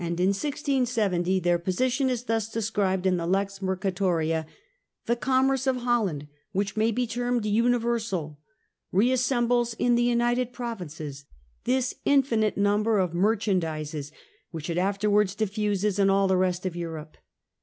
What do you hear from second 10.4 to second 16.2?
Provinces this infinite number of merchandizes which it afterwards diffuses in